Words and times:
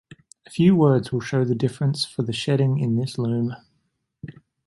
A 0.47 0.49
few 0.49 0.75
words 0.75 1.11
will 1.11 1.19
show 1.19 1.43
the 1.45 1.53
difference 1.53 2.05
for 2.05 2.23
the 2.23 2.33
shedding 2.33 2.79
in 2.79 2.95
this 2.95 3.19
loom. 3.19 3.55